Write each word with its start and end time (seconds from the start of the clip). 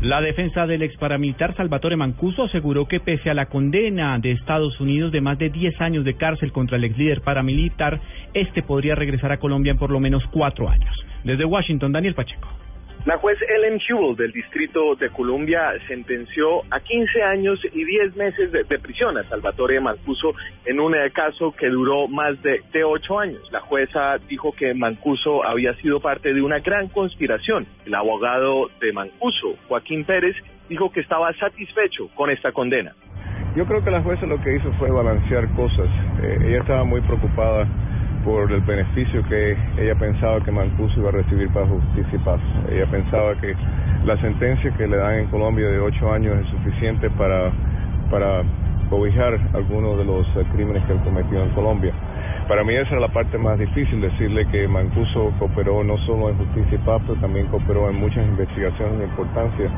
La 0.00 0.20
defensa 0.20 0.64
del 0.64 0.82
ex 0.82 0.96
paramilitar 0.96 1.56
Salvatore 1.56 1.96
Mancuso 1.96 2.44
aseguró 2.44 2.86
que 2.86 3.00
pese 3.00 3.30
a 3.30 3.34
la 3.34 3.46
condena 3.46 4.16
de 4.20 4.30
Estados 4.30 4.78
Unidos 4.78 5.10
de 5.10 5.20
más 5.20 5.38
de 5.38 5.50
10 5.50 5.80
años 5.80 6.04
de 6.04 6.14
cárcel 6.14 6.52
contra 6.52 6.76
el 6.76 6.84
ex 6.84 6.96
líder 6.96 7.20
paramilitar, 7.22 8.00
este 8.32 8.62
podría 8.62 8.94
regresar 8.94 9.32
a 9.32 9.38
Colombia 9.38 9.72
en 9.72 9.78
por 9.78 9.90
lo 9.90 9.98
menos 9.98 10.22
cuatro 10.30 10.68
años. 10.68 10.94
Desde 11.24 11.44
Washington, 11.44 11.90
Daniel 11.90 12.14
Pacheco. 12.14 12.48
La 13.04 13.16
juez 13.16 13.38
Ellen 13.48 13.80
Hubel 13.90 14.16
del 14.16 14.32
Distrito 14.32 14.94
de 14.96 15.08
Columbia 15.10 15.72
sentenció 15.86 16.62
a 16.70 16.80
15 16.80 17.22
años 17.22 17.60
y 17.72 17.84
10 17.84 18.16
meses 18.16 18.52
de, 18.52 18.64
prisión 18.78 19.16
a 19.16 19.24
Salvatore 19.28 19.80
Mancuso 19.80 20.34
en 20.64 20.80
un 20.80 20.94
eh, 20.94 21.10
caso 21.12 21.52
que 21.52 21.68
duró 21.68 22.08
más 22.08 22.40
de, 22.42 22.60
de 22.72 22.84
8 22.84 23.18
años. 23.18 23.40
La 23.50 23.60
jueza 23.60 24.18
dijo 24.28 24.52
que 24.52 24.74
Mancuso 24.74 25.44
había 25.44 25.74
sido 25.74 26.00
parte 26.00 26.34
de 26.34 26.42
una 26.42 26.58
gran 26.58 26.88
conspiración. 26.88 27.66
El 27.86 27.94
abogado 27.94 28.68
de 28.80 28.92
Mancuso, 28.92 29.56
Joaquín 29.68 30.04
Pérez, 30.04 30.36
dijo 30.68 30.90
que 30.90 31.00
estaba 31.00 31.32
satisfecho 31.34 32.08
con 32.14 32.30
esta 32.30 32.52
condena. 32.52 32.94
Yo 33.56 33.64
creo 33.64 33.82
que 33.82 33.90
la 33.90 34.02
jueza 34.02 34.26
lo 34.26 34.40
que 34.42 34.56
hizo 34.56 34.70
fue 34.72 34.90
balancear 34.90 35.48
cosas. 35.54 35.88
Eh, 36.22 36.38
ella 36.46 36.58
estaba 36.58 36.84
muy 36.84 37.00
preocupada 37.00 37.66
por 38.28 38.52
el 38.52 38.60
beneficio 38.60 39.26
que 39.26 39.56
ella 39.78 39.94
pensaba 39.94 40.38
que 40.44 40.52
Mancuso 40.52 41.00
iba 41.00 41.08
a 41.08 41.12
recibir 41.12 41.48
para 41.48 41.66
justicia 41.66 42.12
y 42.12 42.18
paz. 42.18 42.38
Ella 42.70 42.84
pensaba 42.90 43.34
que 43.40 43.56
la 44.04 44.20
sentencia 44.20 44.70
que 44.76 44.86
le 44.86 44.98
dan 44.98 45.14
en 45.14 45.26
Colombia 45.28 45.66
de 45.66 45.80
ocho 45.80 46.12
años 46.12 46.36
es 46.36 46.46
suficiente 46.50 47.08
para, 47.08 47.50
para 48.10 48.42
cobijar 48.90 49.38
algunos 49.54 49.96
de 49.96 50.04
los 50.04 50.26
eh, 50.36 50.44
crímenes 50.52 50.84
que 50.84 50.92
él 50.92 51.00
cometió 51.04 51.42
en 51.42 51.48
Colombia. 51.54 51.94
Para 52.48 52.64
mí 52.64 52.74
esa 52.74 52.90
era 52.90 53.00
la 53.00 53.08
parte 53.08 53.38
más 53.38 53.58
difícil, 53.58 53.98
decirle 54.02 54.46
que 54.48 54.68
Mancuso 54.68 55.32
cooperó 55.38 55.82
no 55.82 55.96
solo 56.04 56.28
en 56.28 56.36
justicia 56.36 56.74
y 56.74 56.84
paz, 56.84 57.00
pero 57.06 57.18
también 57.20 57.46
cooperó 57.46 57.88
en 57.88 57.96
muchas 57.96 58.26
investigaciones 58.26 58.98
de 58.98 59.04
importancia. 59.06 59.70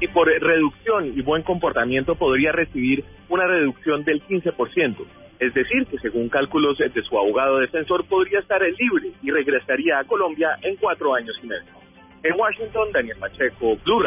Y 0.00 0.08
por 0.08 0.28
reducción 0.28 1.06
y 1.16 1.22
buen 1.22 1.42
comportamiento 1.42 2.14
podría 2.16 2.52
recibir 2.52 3.04
una 3.28 3.46
reducción 3.46 4.04
del 4.04 4.22
15%. 4.22 4.96
Es 5.40 5.52
decir, 5.54 5.86
que 5.86 5.98
según 5.98 6.28
cálculos 6.28 6.78
de 6.78 7.02
su 7.02 7.18
abogado 7.18 7.58
defensor 7.58 8.04
podría 8.06 8.40
estar 8.40 8.62
libre 8.62 9.10
y 9.22 9.30
regresaría 9.30 9.98
a 9.98 10.04
Colombia 10.04 10.58
en 10.62 10.76
cuatro 10.76 11.14
años 11.14 11.36
y 11.42 11.46
medio. 11.46 11.84
En 12.22 12.38
Washington, 12.38 12.92
Daniel 12.92 13.18
Pacheco, 13.18 13.76
Blue 13.84 14.02